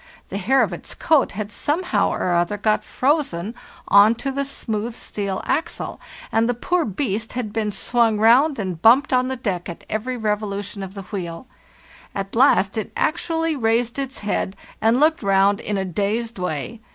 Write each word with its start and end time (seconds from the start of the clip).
The 0.29 0.39
hair 0.39 0.63
of 0.63 0.73
its 0.73 0.95
coat 0.95 1.33
had 1.33 1.51
somehow 1.51 2.09
or 2.09 2.33
other 2.33 2.57
got 2.57 2.83
frozen 2.83 3.53
on 3.87 4.15
to 4.15 4.31
the 4.31 4.43
smooth 4.43 4.95
steel 4.95 5.43
axle, 5.45 6.01
and 6.31 6.49
the 6.49 6.55
poor 6.55 6.85
beast 6.85 7.33
had 7.33 7.53
been 7.53 7.71
swung 7.71 8.17
round 8.17 8.57
and 8.57 8.81
bumped 8.81 9.13
on 9.13 9.27
the 9.27 9.35
deck 9.35 9.69
at 9.69 9.85
every 9.91 10.17
revolution 10.17 10.81
of 10.81 10.95
the 10.95 11.03
wheel. 11.03 11.45
At 12.15 12.35
last 12.35 12.79
it 12.79 12.91
actually 12.97 13.55
raised 13.55 13.99
its 13.99 14.21
head, 14.21 14.55
and 14.81 14.99
looked 14.99 15.21
round 15.21 15.59
in 15.59 15.77
a 15.77 15.85
dazed 15.85 16.39
way. 16.39 16.81